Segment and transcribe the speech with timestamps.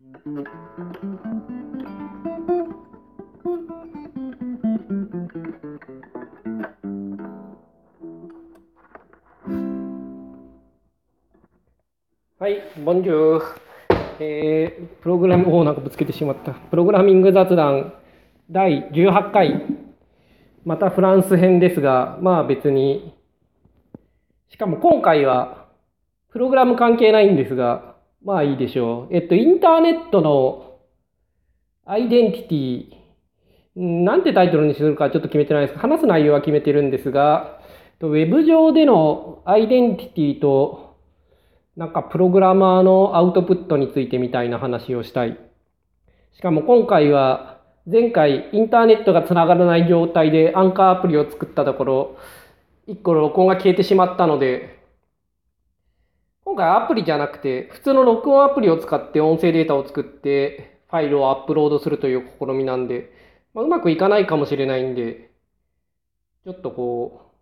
[0.00, 0.04] は
[12.48, 13.42] い、ボンジュー。
[14.20, 16.52] えー、プログラムをなんかぶつけてしまった。
[16.52, 17.94] プログラミング雑談
[18.48, 19.66] 第18回。
[20.64, 23.16] またフランス編ですが、まあ別に、
[24.48, 25.66] しかも今回は、
[26.30, 27.87] プログラム関係ないんですが、
[28.24, 29.14] まあいいでしょう。
[29.14, 30.78] えっと、インターネットの
[31.84, 32.98] アイデンティティ、
[33.76, 37.60] なんてタイトルにするかちょっと決めてないです話す内容は決めてるんですが、
[38.00, 40.96] ウェブ上でのアイデンティティと
[41.76, 45.38] なんかプログラマーのアウトプットについてみたいな話をしたい。
[46.32, 52.18] しかも今回は前回インターネットが繋がらない状態でアンカーアプリを作ったところ、
[52.88, 54.77] 1個録音が消えてしまったので、
[56.48, 63.12] 今回アプリじゃなくて普通の録音アプリを使って音声データを作ってファイルをアップロードするという試みなんで、
[63.52, 65.30] まあ、うまくいかないかもしれないんで、
[66.44, 67.32] ちょっとこ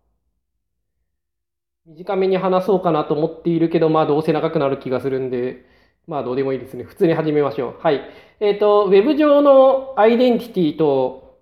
[1.87, 5.65] う、短めに話そうかなと思っているけど、まあどうせ長くなる気がするんで、
[6.05, 6.83] まあどうでもいいですね。
[6.83, 7.81] 普通に始めましょう。
[7.81, 8.01] はい。
[8.41, 11.39] えっ、ー、と、ウェブ上のアイデンティティと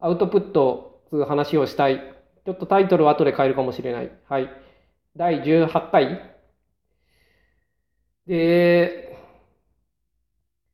[0.00, 2.00] アウトプットという話をしたい。
[2.44, 4.10] ちょっとタイトルは後で変えるかもしれない。
[4.28, 4.50] はい。
[5.16, 6.33] 第18回。
[8.26, 9.18] で、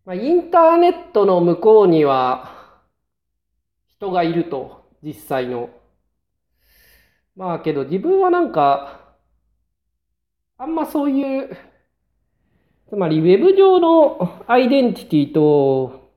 [0.04, 2.82] まあ、インターネットの向こうには
[3.86, 5.70] 人がいると、実際の。
[7.36, 9.14] まあけど自分はなんか
[10.58, 11.56] あんまそういう、
[12.90, 16.12] つまりウェブ上のアイデンティティと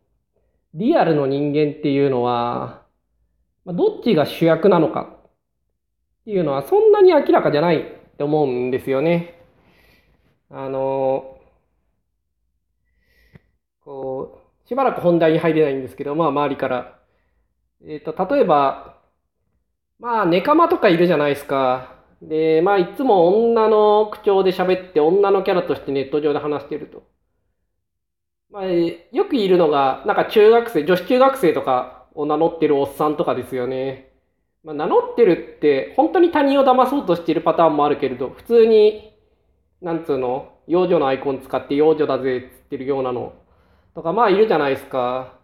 [0.74, 2.84] リアルの人間っていうのは、
[3.66, 9.43] どっちが主役なのかっていうのはそんなに明らかじゃないって思うんですよね。
[10.56, 11.40] あの、
[13.84, 17.00] こう、しばらく本題に入れないんですけど、まあ周りから。
[17.86, 19.02] えっ、ー、と、例えば、
[20.00, 21.96] まあ、ネカマとかいるじゃないですか。
[22.22, 27.04] で、まあ、いつも女の口調で喋って、女のキャラとしてネット上で話してると。
[28.52, 34.14] まあ、よくいるのが、なんか中学生、女子中学生とかを名乗ってるおっさんとかですよね。
[34.64, 39.13] まあ、名乗ってるって、本当に他人を騙そうとしてるパターンもあるけれど、普通に、
[39.84, 43.34] なんつうの、幼女のアイコン使って幼女だぜっつってるようなの
[43.94, 45.40] とか、まあいるじゃないですか。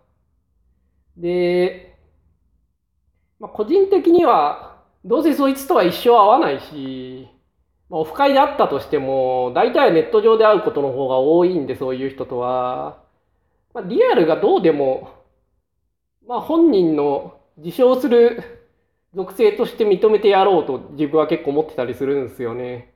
[1.18, 1.96] で、
[3.40, 7.28] まあ個人的には、どうせそいつとは一生会わないし、
[7.90, 13.04] まあ、オフ会で会ったとしても、大体ネット上で会うことの方が多いんで、そういう人とは。
[13.74, 15.10] まあ、リアルがどうでも、
[16.26, 18.68] まあ、本人の自称する
[19.14, 22.94] 属性として認めてやろうと自分は結構思ってたりするんですよね。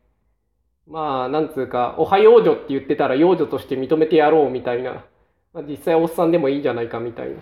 [0.88, 5.06] まあ、なんつうか、おはよう女って言ってたら幼女として認めてやろうみたいな。
[5.54, 7.36] まあ、実際おっさんでもいいじゃないかみたいな。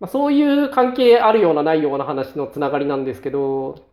[0.00, 3.88] まあ、そういう関係あるようなないような話のつながりなんですけど、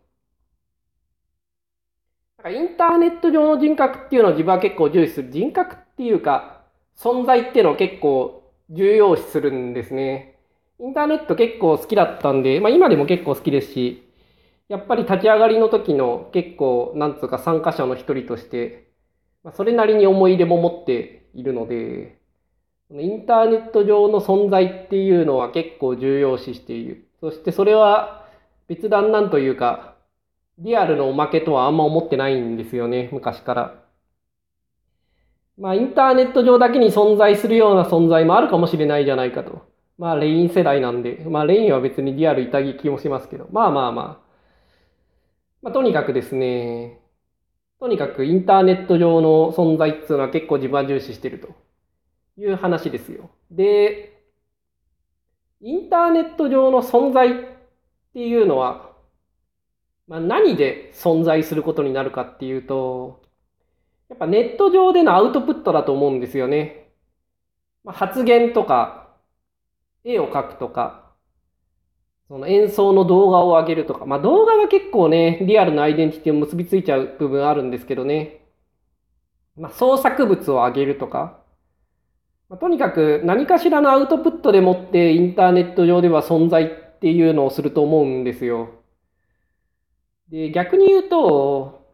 [2.47, 5.31] インターネット上の人格っていうのを自分は結構重視する。
[5.31, 6.63] 人格っていうか、
[6.95, 10.37] 存在っていうのを結構重要視するんですね。
[10.79, 14.04] インターネット結構好きだったんで、まあ今でも結構好きですし、
[14.67, 18.89] やっぱり立ち上がりの時の結構、なんつうか参加者の一人として、
[19.43, 22.19] まあ、それなりに思い入れも持っているので、
[22.91, 27.07] インターネット上の存在っていうのは結構重要視している。
[27.19, 28.27] そしてそれは
[28.67, 29.95] 別段なんというか、
[30.59, 33.85] リアルのおまけとはあんま思ってないんですよね、昔から。
[35.57, 39.61] まあ、インターネット上だけに存在するような存在もあるかもしれないじゃないかと。
[39.97, 44.24] まあ、レイン世代なんで、まあ、レインは別にリアルいたぎ気もしますけど、まあまあまあ。
[45.61, 46.99] まあ、とにかくですね、
[47.79, 51.49] とにかくインターネット上の存在っていうのは結構自分は重視してると。
[52.37, 53.29] いう話ですよ。
[53.49, 54.23] で、
[55.61, 57.33] インターネット上の存在っ
[58.13, 58.93] ていうのは、
[60.07, 63.23] まあ、何で存在することになるかっていうと、
[64.09, 66.91] やっぱネット上でのアウトプットだと思うんですよね。
[67.83, 69.15] まあ、発言とか、
[70.03, 71.04] 絵を描くとか、
[72.27, 78.45] その演奏の動画を上げるとか、まあ動画は結構ね、リアルなアイデンティティを結びついちゃう部分あるんですけどね。
[79.55, 81.39] まあ創作物を上げるとか、
[82.49, 88.69] まあ、とにかく何かしらのアウトプットでもってインターネット上では存在っていうのをすると思うんですよ。
[90.29, 91.85] で、逆に言うと、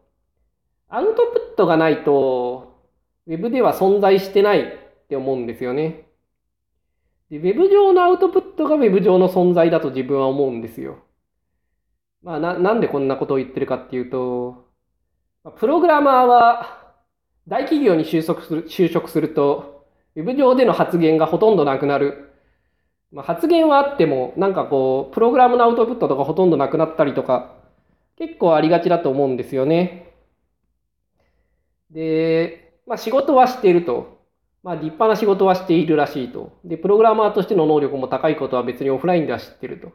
[0.88, 2.80] アウトプットがないと、
[3.26, 6.06] ウェブでは存在してないって思うんですよね。
[7.32, 10.98] で、ウェブ上のアウトプットがウェブ上の存在だと自分は思うんですよ。
[12.22, 14.68] まあ、な、なんでこんなことを言ってるかっていうと、
[15.56, 16.94] プログラマーは
[17.48, 22.34] 大企業に就職する就職すると、ウェブ上での発言がほとんどなくなる。
[23.12, 27.56] まあ、発言はあっても、なんかこう、プログラムのアウトプットとかほとんどなくなったりとか、
[28.18, 30.12] 結構ありがちだと思うんですよね。
[31.90, 34.21] で、まあ、仕事はしていると。
[34.62, 36.58] まあ、立派な仕事はしているらしいと。
[36.64, 39.92] で、プログラマーとしての能力も高いことは別にオフラインでは知ってると。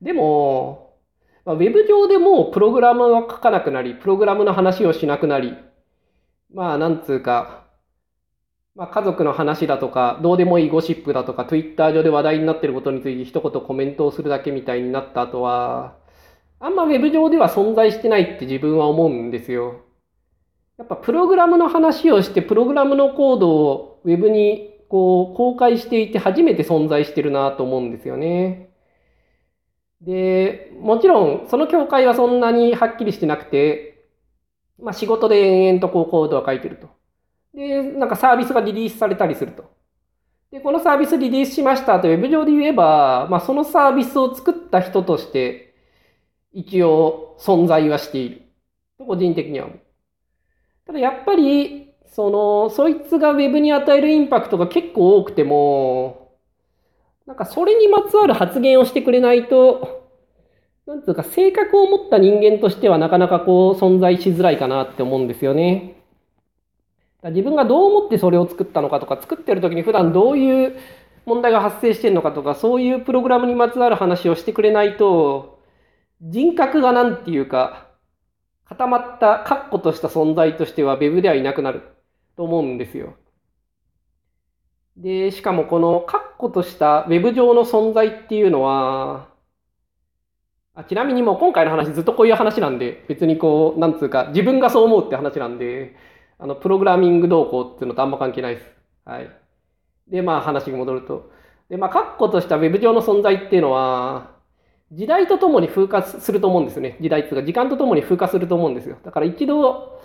[0.00, 0.96] でも、
[1.44, 5.54] まあ、ウェブ上でもプログラムは書かなくなり、プログラムの話をしなくなり、
[6.54, 7.66] まあ、なんつうか、
[8.74, 15.98] まあ、家族の話だとか、どうでもいいゴシップだとか、Twitter 上で話題になってることについて一言コメントをするだけみたいになった後は、
[16.58, 19.82] あんまウェブ上では存在してないって自分は思うんですよ。
[20.82, 28.74] やっぱプログラムの話をして、プログラムのコードをウェブにこう公開していて初めて存在してるなと思うんですよね。
[30.00, 34.08] で、もちろんその境界はそんなにはっきりしてなくて、
[34.80, 36.88] まあ仕事で延々とこうコードを書いてると。
[37.54, 39.70] で、なんかサービスがリリースされたりすると。
[40.50, 45.76] で、このサービスリリースしましたとウェブ上で言えば、まあそのサービスを作った人として
[46.52, 48.42] 一応存在はしている。
[48.98, 49.80] 個人的には思う。
[50.86, 56.32] ただやっぱり、その、そいつが Web に与えるインパクトが結構多くても、
[57.26, 60.02] なんかそれにまつわる発言をしてくれないと、
[60.86, 65.94] なんつうか性格を持った人間としてはなかなかこう存在しづらいかなって思うんですよね。
[67.22, 70.76] 自分がどう思ってそれを作ったのかとか、作ってる時に普段どういう
[71.24, 75.60] 問題が発生してるのかとか、そういうプログラムにまつわる話をしてくれないと、
[76.20, 77.81] 人格がなんていうか、
[78.72, 81.82] 固まった確固とした存在としては Web ではいなくなる
[82.36, 83.14] と思うんですよ。
[84.96, 89.28] で、しかもこの確固とした Web 上の存在っていうのは、
[90.74, 95.94] あちなみにもう今回の話ずっとこういう話なんで、別にこう、なんつうか、自分がそう思うって話なんで、
[96.38, 98.66] あの、プログラミング動向っていうのとあんま関係ないです。
[99.04, 99.30] はい。
[100.08, 101.30] で、まあ話に戻ると。
[101.68, 104.31] で、まあ、確固とした Web 上の存在っていうのは、
[104.92, 106.98] 時代とともに風化すると思うんですね。
[107.00, 108.98] 時代っていうか、時間とともに風化すると思うんですよ。
[109.02, 110.00] だから一度、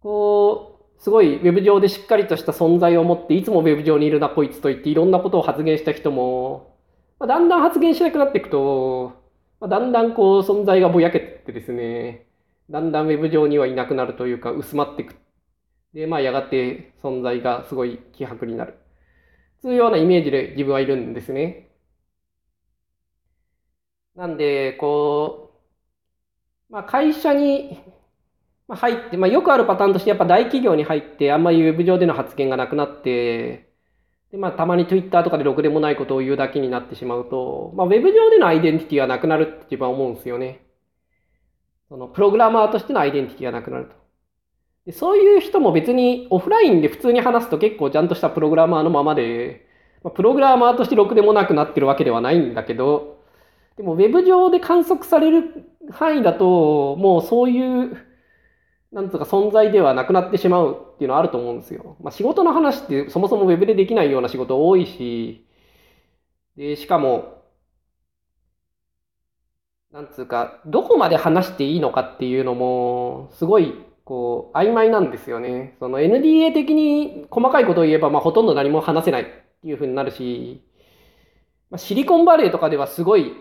[0.00, 6.76] こう、すごい Web 上でしっかりとした存在を持って、いつも Web 上にいるな、こいつと言っていろんなことを発言した人も、
[7.18, 9.14] まあ、だんだん発言しなくなっていくと、
[9.60, 12.26] まあ、だんだんこう存在がぼやけてですね、
[12.70, 15.16] だんだん Web 上にはいなくなるというか、薄まっていく。
[15.94, 18.74] で、まあやがて存在がすごい希薄になる。
[19.62, 21.63] そういうようなイメージで自分はいるんですね。
[24.16, 25.50] なんで、こ
[26.70, 27.78] う、まあ、会社に
[28.68, 33.72] 入って、まあ、よくあるパターンとして、やっぱ大企業に入って、あんまりウェブ上での発言がなくなって、
[34.30, 40.64] で、まあ、たまに Twitter とかでろくでもないことを言うだけになってしまうと、まあ、ウェブ上でのアイデンティティがなくなるって自分は思うんですよね。
[41.88, 43.94] その、プログラマーとしてのアイデンティティがなくなると。
[44.86, 49.66] でそういう人も別にオフラインで普通に話すと結構ちゃんとしたプログラマーのままで、
[50.02, 53.13] まあ、プログラマーとしてろくでもなくなってるわけではないんだけど、
[53.76, 57.96] でも、ウェブ上で観測される範囲だと、もうそういう、
[58.92, 61.96] なんとか存在ではなくなってしまうっていうのはあると思うんですよ。
[62.00, 65.46] まあ、仕事の話ってそもそもウェブでできないような仕事多いし、
[66.56, 67.42] で、しかも、
[69.90, 73.74] なんつうか、どこまで話していいのかっていうのも、すごい、
[74.04, 75.76] こう、曖昧なんですよね。
[75.78, 79.24] その NDA 的に細かいことを言えば、まあ、ほとんど何も話せないっ
[79.62, 80.62] ていうふうになるし、
[81.70, 83.32] まあ、シリコンバレーとかではすごい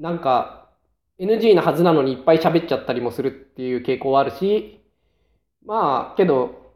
[0.00, 0.70] なんか
[1.18, 4.82] NG なはずなのにいっぱい喋っちゃったりもするっていう傾向はあるし、
[5.64, 6.74] まあ、けど、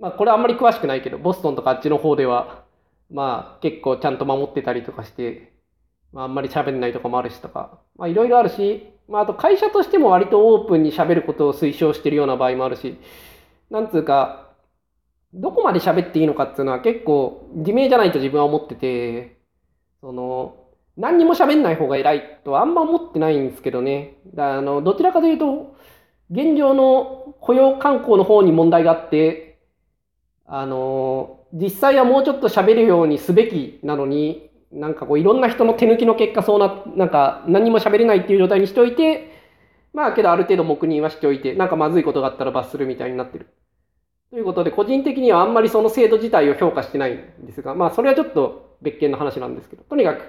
[0.00, 2.64] まあこれあんまり詳しくないけど、ボストンとかあっちの方では、
[3.10, 5.52] まあ結構ちゃんと守ってたりとかして、
[6.12, 12.98] まああんまり喋んないとかもあるしとか、まあいろいろあるし、まああと会社としても割とオープンに喋ることを推奨してるような場合もあるし、
[13.70, 14.54] なんつうか、
[15.34, 19.38] どこまで喋っていいのかっていうのは結構偽名じゃないと自分は思ってて、
[20.00, 20.65] その、
[20.96, 24.16] 何にも喋んない方が偉いとはあんま思ってないんですけどね。
[24.36, 25.76] あのどちらかというと、
[26.30, 29.58] 現状の雇用観光の方に問題があって、
[30.46, 39.30] あの、実際はもうちょっと喋るようにすべきなのに、なんかこういろんな人の手抜きの結果そうな、なんか何にも喋れないっていう状態にしておいて、
[39.92, 43.48] まあけどある程度黙認はしておいて、なんかまずいことがあったら罰するみたいになってる。
[44.30, 50.22] ということで、個人的にはあんまりその制度自体を評価してないんですが、まあそれはちょっと別件の話なんですけど、とにかく、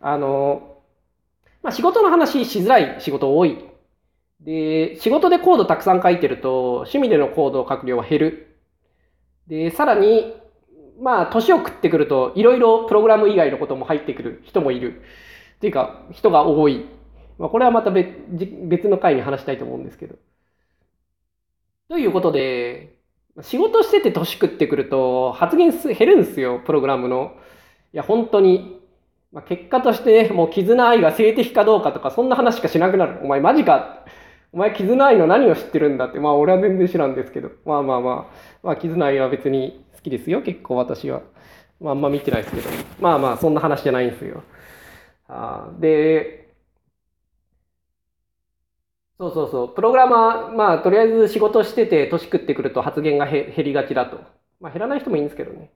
[0.00, 0.82] あの、
[1.62, 3.58] まあ、仕事の話しづらい仕事多い。
[4.40, 8.56] で、仕事でコードたくさん書いてると、趣味でのコードを書く量は減る。
[9.46, 10.34] で、さらに、
[11.00, 15.02] まあ、年を食ってくると、いろいろプログラム以外のことも入ってくる人もいる。
[15.56, 16.86] っていうか、人が多い。
[17.38, 18.08] まあ、これはまた別
[18.68, 20.16] 別の回に話したいと思うんですけど。
[21.88, 22.96] ということで、
[23.42, 27.32] 仕事してて年食ってくると発言減るんですよ、プログラムの。
[27.92, 28.79] いや、本当に。
[29.32, 33.20] まあ、結果としてね、 もう絆愛が性的かどうかとか、そんな話しかしなくなる。
[33.22, 34.04] お前マジか。
[34.52, 36.18] お前絆愛の何を知ってるんだって。
[36.18, 37.50] まあ俺は全然知らんですけど。
[37.64, 38.34] まあまあまあ。
[38.62, 41.22] まあ絆愛は別に好きですよ、結構私は。
[41.80, 42.68] まああんま見てないですけど。
[43.00, 44.42] まあまあそんな話じゃないんですよ。
[45.28, 46.40] あで、
[49.18, 49.74] そうそうそう。
[49.74, 54.18] プログラマー、まあ、とりあえず仕事してて、年食ってくると発言が減りがちだと。
[54.60, 55.70] まあ、減らない人もいいんですけどね。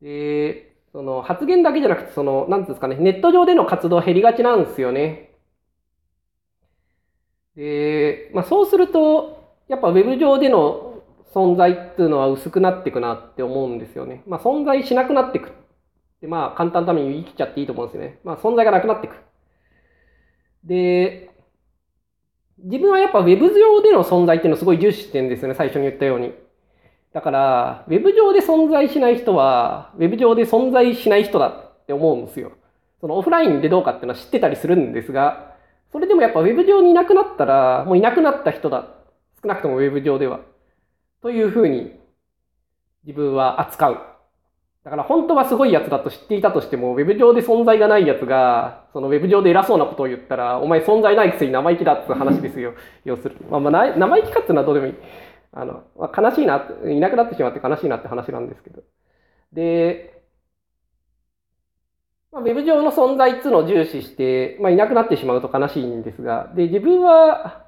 [0.00, 5.34] で、その発言だけじゃなくて、その、なんですかね、ネット上での活動減りがちなんですよね。
[7.54, 11.02] で、まあ、そうすると、やっぱウェブ上での
[11.34, 14.22] 存在っていうのは薄くなっていくなって思うんですよね。
[14.26, 15.52] まあ、存在しなくなっていく。
[16.22, 18.18] で、まあ、簡単ために言い切っちゃっていいと思うんですよね。
[18.24, 19.16] まあ、存在がなくなっていく。
[20.64, 21.28] で、
[22.56, 26.45] 自分はやっぱ Web 上での存在っていうのをすごい重視してるんですよね、最初に言ったように。
[27.16, 32.52] だから、Web 上で存在しない人は、Web 上で存在しない人だって思うんですよ。
[33.00, 35.54] そのオフラインでどうかっていうのは知ってたりするんですが、
[35.92, 38.88] それでもやっぱ Web 上にいなくなったら、もういなくなった人だ。
[39.42, 40.40] 少なくとも Web 上では。
[41.22, 41.98] というふうに
[43.06, 43.98] 自分は扱う。
[44.84, 52.74] だから本当はすごいやつだと知っていたとしても、ウェブ上で存在がないやつが、そのウェブ上で偉そうなことを言ったら、お前存在ないくせに生意気だって話ですよ。
[53.06, 53.46] 要するに。
[53.50, 54.94] まあ、まあ、生意気かっていうのはどうでもいい。
[55.56, 58.82] あの、まあ、悲しいな、いなくなってしまって悲しいなって話なんですけど。
[59.52, 60.22] で、
[62.32, 67.66] まあ、ウェブ上の存在っていうのを重視して、まあ、いなくなってしまうと悲しいんですが、で、自分は、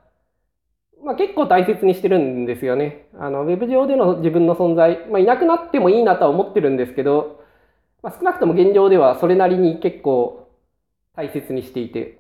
[1.05, 3.09] まあ、結構大切にしてるんですよね。
[3.19, 7.43] あの、ウェブ上での自分の存在、まあ、いなくなってもいいなとは思ってるんですけど、
[8.03, 10.51] まあ、少なくとも現状ではそれなりに結構
[11.17, 12.18] 大切にしていて。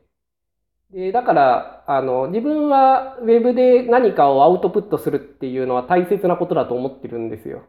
[0.92, 7.64] で、だから、あの、自分はウェブで何かをアウトプットするっていうのは大切なことだと思ってるんですよ。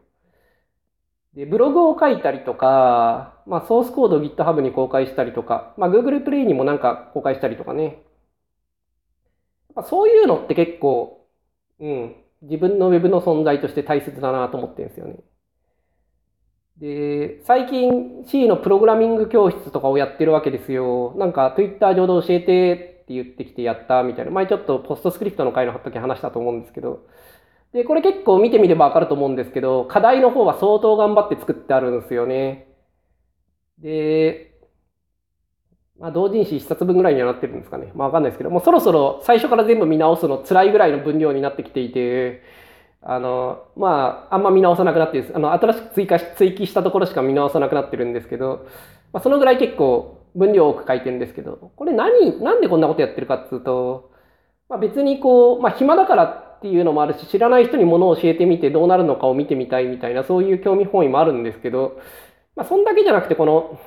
[1.34, 8.02] で、ブログを書いたりとか、まあ、ソースコードを GitHub に公開したりとか、まあ、Google プレイにもなんか公開したりとかね。
[9.80, 11.26] ぱそういうのって結構、
[11.80, 15.20] うん、自分の Web の存在として大切だなと思ってるんですよね。
[16.78, 21.14] で、最近 C のプログラミング教室とかをやってるわけですよ。
[21.16, 24.30] なんか Twitter 上で教えてって言ってきてやったみたいな。
[24.30, 27.06] 前ちょっとポストスクリプトの回の時話したと思うんですけど。
[27.72, 32.68] で、これ結構見てみればわかると思うんですけど、課題の方は相当頑張って作ってあるんですよね。
[33.78, 34.54] で、
[35.98, 37.92] まあ、同人誌1冊分ぐらいにはなってるんですかね。
[37.94, 42.42] まあ、わかんないですけど、もうそろそろ最初から全部見直すの辛いぐらいの分量になってきていて、
[43.02, 48.66] あの、まあ、あんま見直さなくなってあの、新しく追加し、追記したところしか見直さなくなってるんですけど、
[49.12, 54.12] まあ、そのぐらい結構分量多く書いてるんですけど、これ何、なんでこんなことやってるかっていうと、
[54.68, 62.00] まあ、別にこう、まあ、暇だからっていうのもあるし、知らない人にものを教えてみてどうなるのかを見てみたいみたいな、そういう興味本位もあるんですけど、
[62.56, 63.80] まあ、そんだけじゃなくて、この、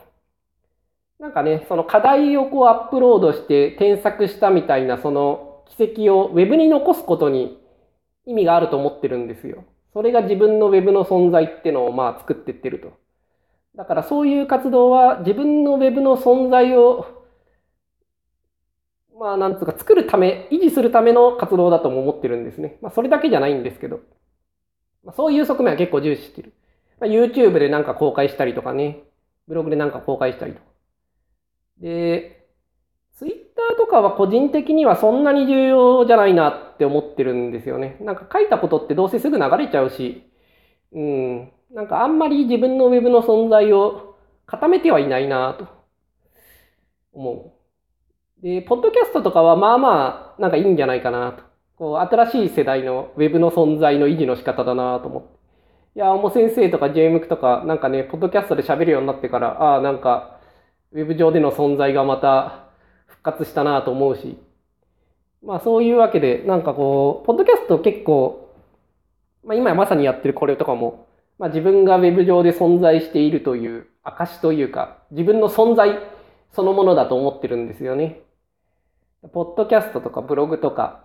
[1.23, 7.57] なんかね、その課題をこうアップロードして添削したみたいなその軌跡を Web に残すことに
[8.25, 9.63] 意味があると思ってるんですよ。
[9.93, 13.02] それが自分の Web の存在っていうのをまあ作ってってると。
[13.75, 17.24] だからそういう活動は自分の Web の存在を
[19.20, 22.77] まあなんつうか作るため、維持するための活動だとも思ってるんですね。
[22.82, 24.01] まあそれだけじゃないんですけど。
[25.03, 26.53] まあ、そういう側面は結構重視してる。
[27.00, 29.03] まあ、YouTube でなんか公開したりとかね。
[29.48, 30.65] ブログでなんか公開したりとか。
[31.80, 32.48] で、
[33.18, 37.98] ツイッターとかは個人的にはそんなに重要じゃないなって思ってるんですよね。
[38.01, 40.30] なんか書いたことってどうせすぐ流れちゃうし、
[40.94, 44.15] うん、なんかあんまり自分のウェブの存在を
[44.46, 45.68] 固めてはいないなと
[47.12, 47.53] 思
[48.39, 48.44] う。
[48.44, 51.44] で、ポッドキャストとかはまあまあなんかいいんじゃないかなと。
[51.75, 55.30] こう、新しい世代のウェブの存在の維持の仕方だなと思って。
[55.96, 60.39] いや、もう先生とか JMC とかなんかね、ポッドキャストで喋るようになってから、ああ、なんか
[60.92, 62.68] ウェブ上での存在がまた
[63.08, 64.38] 復活したなと思うし、
[65.44, 68.53] まあそういうわけで、なんかこう、ポッドキャスト結構、
[69.44, 71.08] まあ今まさにやってるこれとかも、
[71.43, 76.00] まあ自分がウェブ上で存在しているという証というか、自分の存在
[76.53, 78.21] そのものだと思ってるんですよね。
[79.33, 81.03] ポッドキャストとかブログとか、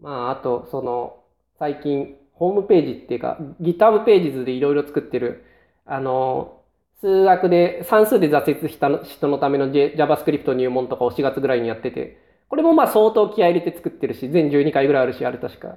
[0.00, 1.22] まああとその
[1.58, 5.44] 最近ホームページっていうか GitHub ページズでいろいろ作ってる
[5.84, 6.62] あの
[7.02, 12.16] 数学で、算数で挫折した人のための JavaScript 入門とかを4月ぐらいにやってて、
[12.48, 15.76] これもまあ相当気合入れて作ってるし、全12回ぐらいあるし、あれ確か。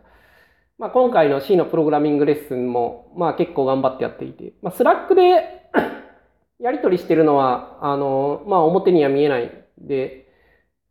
[0.77, 5.69] まあ今回の C のプログラミングレッスンも、まあ結構頑張ってやっていて、まあ Slack で
[6.59, 10.27] やり取りしてるのは、あの、まあ表には見えないで、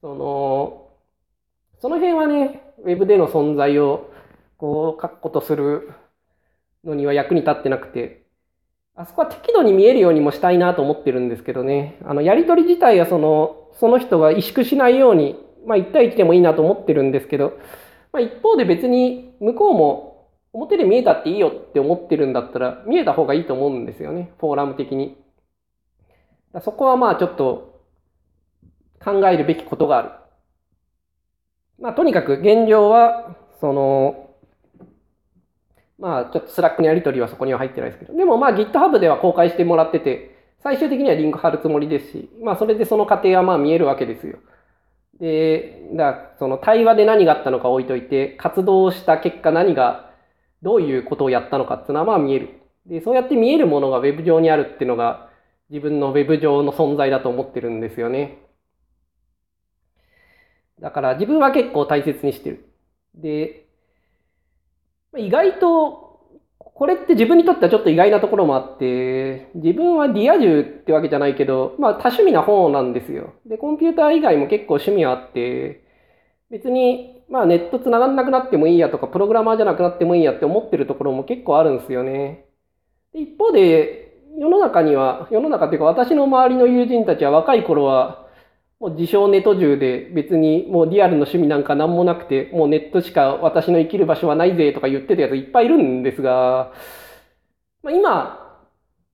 [0.00, 0.88] その、
[1.80, 4.10] その辺はね、ウェブでの存在を
[4.56, 5.90] こう書くことする
[6.84, 8.22] のには役に立ってなくて、
[8.94, 11.98] あそこは適度に見えるようにもしたいなと思ってるんですけどね。
[12.04, 15.36] あの、やりとり自体はその、その人が萎縮しないように、
[15.66, 17.54] まあ1対1でもいいなと思ってるんですけど、
[18.12, 24.32] まあ一方で別に向こうも表で見えたっていいよって思ってるんだったら、見えた方がいいと思うんですよね。
[24.38, 25.16] フォーラム的に。
[26.60, 27.80] そこはまあちょっと
[29.02, 30.10] 考えるべきことがある。
[31.80, 34.30] まあとにかく現状は、その、
[35.98, 44.38] まあちょっと Slack のやり取りはそこには入ってないですけど、でもまあ GitHub では公開してもらってて、最終的にはリンク貼るつもりですし、まあそれでその過程はまあ見えるわけですよ。
[45.22, 50.10] で、だその対話で何があったのか置いといて、活動した結果何が、
[50.62, 52.48] どういうことをやったのかっていうのはまあ見える。
[52.86, 55.30] で、そうやって見えるものが Web 上にあるっていうのが、
[55.70, 58.38] 自分の Web 上の存在だと思ってるんですよね。
[60.80, 62.68] だから自分は結構大切にしてる。
[63.14, 63.68] で、
[65.16, 66.11] 意外と、
[66.82, 73.34] これって自分にとってはちょっと意外なところもあって、自分はリア充ってわけじゃないけど、まあ多趣味な方なんですよ。
[73.46, 75.84] で、コンピューター以外も結構趣味はあって、
[76.50, 82.46] 別に、まあネット繋がんなくなってもいいやとか、プログラマーじゃなくなってもいいやって思ってるところも結構あるんですよね。
[83.12, 88.21] で一方で、世の中には、世の中っていうか私の周りの友人たちは若い頃は、
[88.82, 96.72] もう自称ネト中で別にもうリアルの趣味なんか何もなくて、もうネットしか私の生きる場所はないぜとか言ってたやついっぱいいるんですが、
[97.84, 98.58] まあ、今、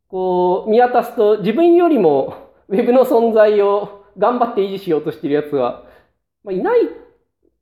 [0.08, 5.84] こう見渡すと自分よりも Web の存在を頑張って維持しようとしてるやつは、
[6.44, 6.88] まあ、いない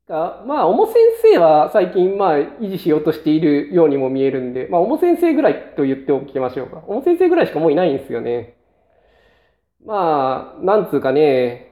[0.06, 0.94] か、まあ、おも先
[1.24, 6.84] 生は最近、まあ、維持しようとしているようにも見えるんで、まあ、おも先生ぐらいと言っておきましょうか。
[6.86, 8.54] おも先生ぐらいしかもういないんですよね。
[9.84, 11.65] まあ、なんつうかね、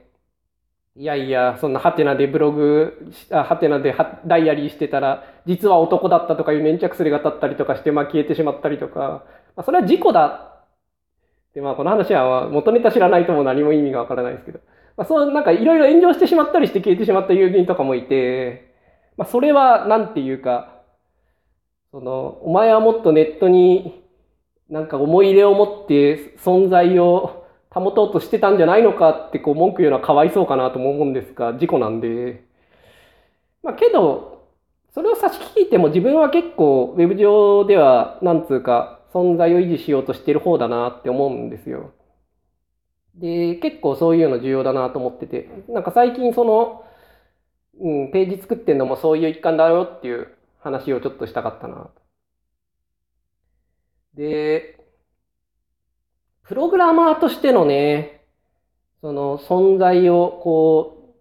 [0.97, 3.93] いやいや、そんなハテナでブログ、ハテナで
[4.25, 9.25] ダイアリーしてたら、実は男だったとかいう粘着すれが立ったりとかして、まあ消えてしまったりとか、
[9.57, 10.63] まあ、それは事故だ。
[11.53, 14.59] で、まあこの話は元ネタ知らないとも何も意味がわからないですけど。
[14.95, 18.73] まあ、そう、なんかいろいろ炎上してしまったりして消えてしまった友人とかもいて、
[19.17, 20.81] まあ、それは、なんていうか、
[21.91, 24.01] その、お前はもっとネットに
[24.69, 27.44] なんか思い入れを持って存在を
[27.75, 32.43] 保とうとしてたんじゃないのかってこう文句言うのはかわいそうかなとも思うんですが、事故なんで。
[33.63, 34.47] まあけど、
[34.93, 41.93] それを差し引いても自分は結構ウェブ上では、なんつうか、存在を維持しようとしてる方だなって思うんですよ。
[43.15, 46.85] で、結構そういうの重要だなと思ってて、なんか最近その、
[47.79, 51.91] うん、ページ作ってんのもそういう一環だよっていう話をちょっとしたかったな。
[54.15, 54.84] で、
[56.47, 58.21] プログラマーとしてのね、
[59.01, 61.15] その存在をこ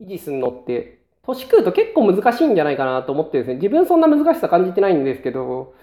[0.00, 5.74] う、維持するのって、年食うと結構難しいんじゃないかなと思ってですね、自分そんな難しさ感じてないんですけど、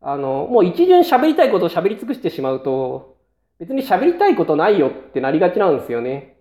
[0.00, 3.16] あの、もう一巡喋りたいことを喋り尽くしてしまうと、
[3.58, 6.36] 別に喋りたいことないよってなりがちなんですよね。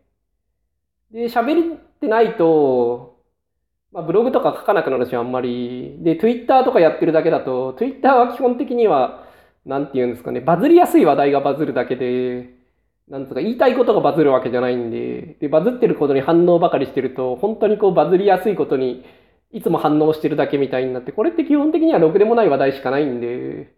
[1.12, 3.18] で、喋ってないと、
[3.92, 5.98] まあ、ブログとか書かなくなるし、あんまり。
[6.04, 9.27] で、Twitter とかやってるだけだと、Twitter は基本的には、
[9.68, 12.50] なんて言うんですかね、バズりやすい話題がバズるだけで、
[13.10, 19.04] なんつうか言いたいことがバズるわけじゃないんで、で、バズってることに反応ばかりしてると、本当にこうバズりやすいことに
[19.52, 23.74] いつも反応してるだけみたいになって、これって基本的にはろくでもない話題しかないんで、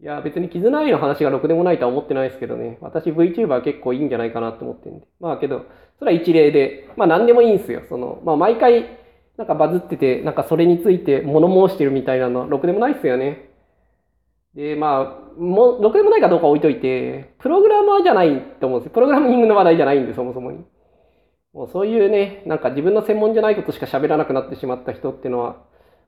[0.00, 2.78] いや、別に絆愛の話がろくでもないとは思ってないですけどね。
[2.80, 5.06] 私 VTuber 結構いいんじゃないかなと思ってんで。
[5.18, 5.64] まあけど、
[5.98, 7.82] それは一例で、まあ何でもいいんですよ。
[7.88, 8.98] その、まあ毎回、
[9.36, 13.53] なんかバズってて、なんかそれについて物申してるみたいなの、ろくでもないっすよね。
[14.54, 18.94] で、まあ、もう、ろくでもないかどうか置いといて、プログラマーじゃないと思うんですよ。
[18.94, 20.64] プログラミングの話題じゃないんで、そもそもに。
[21.52, 25.56] もうそういうね、なんか自分の専門じゃないことしか喋らなくなってしまった人っていうのは、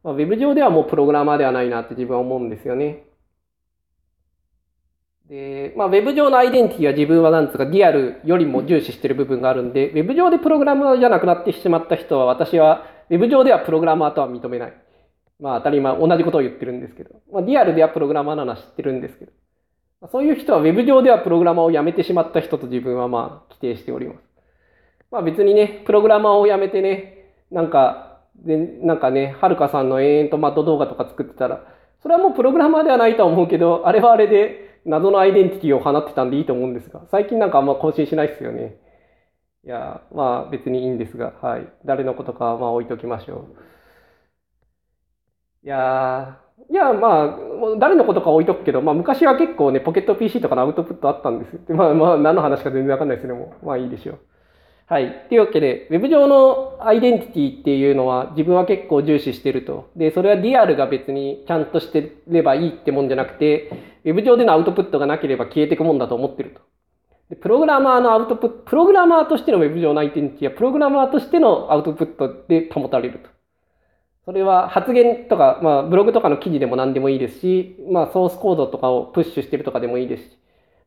[0.03, 3.05] まあ、ウェブ上ではもうプログラマーではないなって自分は思うんですよね。
[5.29, 14.86] で、まあ、ウェブ上のアイデンティティは自分はなんつうか、リアルよりも重視してる部分があるんで、ウェブ上でプログラマーじゃなくなってしまった人は、私は、ウェブ上ではプログラマーとは認めない。
[15.41, 19.33] まあ、当たり前、同じことを言ってるんですけど、まあ、リアルではプログラマーなのは知ってるんですけど、
[20.01, 24.21] まあそういう人はウェブ上ではプログラマーを辞めてしまった人と自分はまあ、規定しております。
[25.11, 31.65] まあ別にね、プログラマーを辞めてね、なんか、で、なんかね、はるかさんの延々とマット動画とか作ってたら、
[32.03, 38.77] それはもうプログラマーではないと思うけど、あれはあれで、謎のアイデンティティを放ってたんでいいと思うんですが、最近なんかあんま更新しないですよね。
[39.65, 41.67] いや、まあ別にいいんですが、はい。
[41.85, 43.57] 誰のことかはまあ置いときましょう。
[45.67, 46.39] いや
[46.71, 47.39] いや、まあ、
[47.81, 51.59] 誰のことか置いとくけど、まあ昔は結構ね、ポケット PC とかのアウトプットあったんです。
[51.75, 54.19] まあまあ、何の話か全然わかんないですけども、まあいいでしょう。
[54.87, 55.27] はい。
[55.29, 59.87] というわけで、Web 上のアイデンティティっていうのは自分は結構重視してると。
[59.97, 63.73] で、それはリアルが別にちゃんとしてればいいってもんじゃなくて、
[64.05, 66.61] Web 上でのアウトプットがなければ消えていくもんだと思ってると。
[67.31, 73.36] でプログラマーのアウトプット、プログラマーとしての Web 上のアイデンティティは、プログラマーとしてのアウトプットで保たれると。
[74.27, 80.39] それは発言とか、まあ、ブログとかの記事でも何でもいいですし、まあ、ソースコードとかをプッシュしてるとかでもいいですし。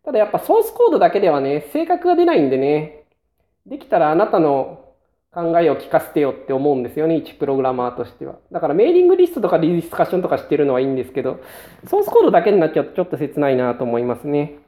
[0.03, 3.05] ただやっぱソースコードだけではね、性格が出ないんでね、
[3.65, 4.85] できたらあなたの
[5.31, 8.39] 考えを聞かせてよって思うんですよね、一プログラマーとしては。
[8.51, 11.39] だからメーリングリストとかでディスカッションとかしてるのはいいんですけど、
[11.85, 14.59] ソースコードだけになっちゃうとちょっと切ないなと思いますね。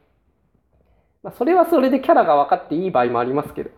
[1.24, 3.72] まあ、それはそれでキャラが分かっていい場合もありますけど。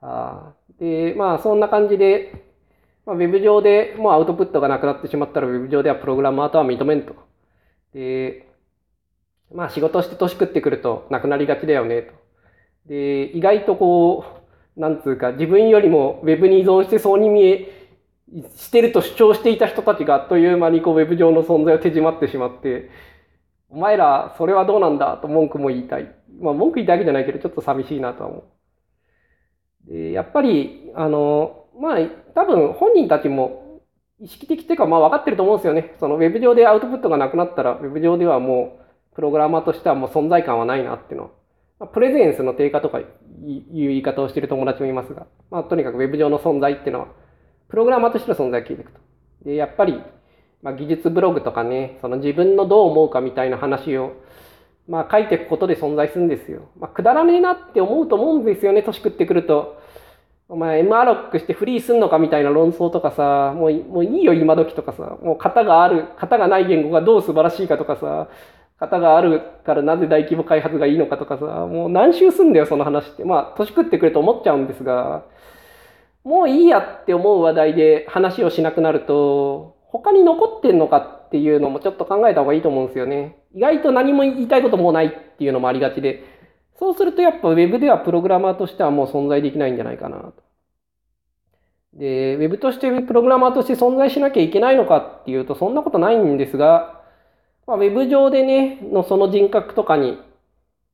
[0.00, 2.47] あで、まあそんな感じで、
[3.08, 7.14] まあ、ウェブ上でもうアウトプットがなくなってしまったら、ウェブ上ではプログラマーとは認めんと。
[7.94, 8.46] で、
[9.50, 12.12] まあ仕事して年食ってくるとなくなりがちだよねと。
[12.84, 14.42] で、意外とこ
[14.76, 17.88] う、なんつうか、自分よりも Web に依存してそうに見え、
[18.56, 22.90] してると主張していた人たちがあっという間にこう Web 上の存在を手締まってしまって、
[23.70, 26.14] お前らそれはどうなんだと文句も言いたい。
[26.42, 28.44] まあ文句言いたいわけじゃないけど、ちょっと寂しいなとは思
[29.86, 29.94] う。
[29.94, 31.98] でやっぱり、あの、まあ
[32.34, 33.82] 多分本人たちも
[34.20, 35.94] 意識的っていうか、まあ分かってると思うんですよね。
[36.00, 38.78] その Web 上でアウトプットがなくなったら、Web 上ではも
[39.12, 41.30] う、プログラマーとしてはもう存在感はないなっていうのは
[41.78, 43.08] まプレゼンスの低下とかいう
[43.72, 47.08] 言い方をしている友達もいますが、まあ、とにかく Web 上の存在っていうのは、
[47.68, 48.98] プログラマーとしての存在を聞いていくと。
[49.44, 50.00] で、やっぱり、
[50.62, 54.14] まあ、技術ブログとかね、その自分のどう思うかみたいな話を、
[54.88, 56.68] まあ、書いていくことで存在するんですよ。
[56.78, 59.80] まあ、くだらねえなって思うと思うんですよね、年食ってくると。
[60.50, 68.28] お前 MR ロックしてフリーすんのかみたいな論争とかさ、もうもういいよ今時とかさ、もう型がある、型がない言語がどう素晴らしいかとかさ、
[68.78, 73.24] 方があるからなぜ大規模開発がいいのかとかさ、もう何周すんだよ、その話って。
[73.24, 75.24] まあ、年食ってくると思っちゃうんですが、
[76.24, 83.36] もういいやって思う話題で話をしなくなると、他に残ってんのかっていうのもちょっと考えた方がいいと思うんですよね。
[83.54, 86.37] 意外と何も言いたいこともないっていうのもありがちで、
[86.78, 90.34] そうするとやっぱ Web ではプログラマーとしてはもう存在できないんじゃないかなと。
[91.94, 97.02] で、Web としてプログラマーとして存在しなきゃいけないのかっていうとそんなことないんですが、
[97.66, 100.18] まあ、ウェブ上でね、のその人格とかに、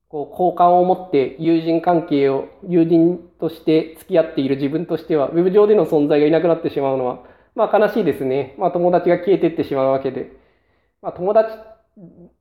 [0.08, 7.20] こう、好感を持って友人関係を、友人として付き合っている自分としては、ウェブ上での存在がいなくなってしまうのは、
[7.54, 8.56] まあ悲しいですね。
[8.58, 10.32] まあ友達が消えてってしまうわけで。
[11.00, 11.56] まあ友達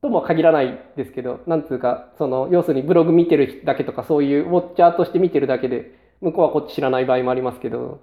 [0.01, 8.01] とも限らないですけど、なんつうか、その、要するにブログ見てるだけとか、そういうウォッチャーとして見てるだけで、向こうはこっち知らない場合もありますけど。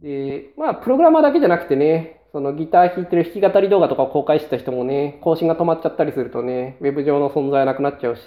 [0.00, 8.22] で、まあ、プログラマーだけじゃなくてね、そのギター弾いてる弾き語り動画とかを公開してた人もね、更新が止まっちゃったりするとね、ウェブ上の存在はなくなっちゃうし。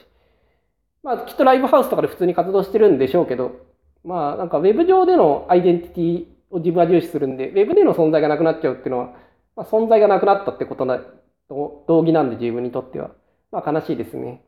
[1.03, 3.51] まあ、きっとライブハウスとかで普通に活動してるんでしょうけど、
[4.03, 9.13] まあ、なんかウェブ上でのアイデンティティを自分は重視するんで、ウェブでの存在がなくなっちゃうっていうのは、
[9.55, 10.99] ま、存在がなくなったってことな、
[11.49, 13.11] 同義なんで自分にとっては。
[13.51, 14.43] まあ、悲しいですね。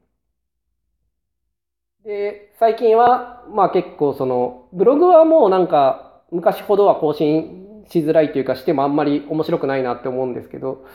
[2.03, 10.85] で、最近は、まあ結構その、ブログはもうなんか、昔ほどは更新しづらいというかしてもあんまり面白くないなって思うんですけど、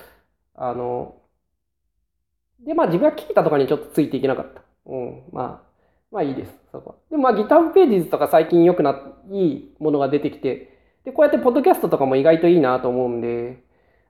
[0.54, 1.16] あの、
[2.60, 4.62] で、まあ自分は聞いたとかにちょっとついていけなかった。
[4.86, 5.68] うん、まあ、
[6.10, 6.96] まあいいです、そこ。
[7.10, 10.72] で、まあギターページズとか最近良くな、いいものが出てきて、
[11.04, 13.62] で、こうやってポッドキャストとかも意外といいなと思うんで、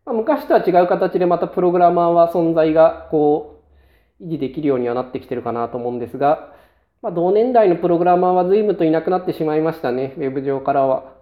[0.06, 3.64] まあ、昔とは違う形でまたプログラマーは存在がこ
[4.20, 6.54] う、維持できるようにはなってきてるかなと思うんですが、
[7.02, 11.12] まあ、同年代のプログラマーは随分といなくなってしまいましたね、ウェブ上からは。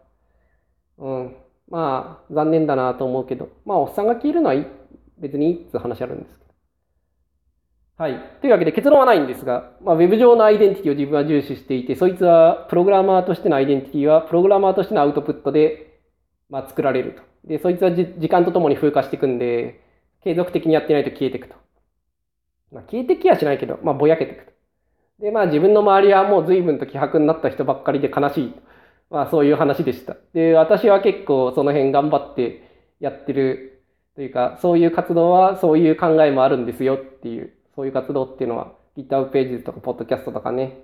[0.98, 1.36] うん。
[1.68, 4.66] まあ、残念だなと思うけど、まあ、おっさんが消えるのはい
[5.18, 6.54] 別にいいって話あるんですけど。
[7.96, 8.20] はい。
[8.40, 16.00] というわけで結論はないんですが、まあ、ウェブ上のアイデンティティを自分は重視していて、そいつはプログラマーとしてのアイデンティティは、プログラマーとしてのアウトプットで、
[16.50, 17.33] まあ、作られると。
[17.44, 19.80] で、そいつは時間とともに風化していくんで、
[20.22, 21.54] 継続的にやってないと消えていくと。
[22.72, 24.52] まあ、消えてきはしないけど、まあ、ぼやけていくと。
[25.20, 28.54] で、まあ、自分の周りはもう随分と希薄になった人ばっかりで悲しい。
[29.10, 30.16] まあそういう話でした。
[30.32, 33.84] で、私は結構その辺頑張ってやってる
[34.16, 40.78] というか、そういう活動はそういう考えもあるんですよっていう、そういう活動っていうのは GitHub ページとか Podcast とかね。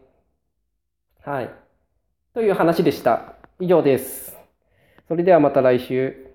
[1.24, 1.50] はい。
[2.34, 3.34] という話でした。
[3.58, 4.36] 以上です。
[5.08, 6.29] それではまた来週。